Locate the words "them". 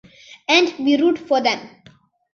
1.43-1.59